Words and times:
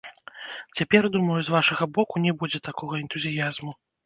Цяпер, 0.79 1.03
думаю, 1.15 1.35
з 1.49 1.53
вашага 1.57 1.83
боку 1.99 2.23
не 2.25 2.33
будзе 2.41 2.63
такога 2.71 2.93
энтузіязму. 3.05 3.71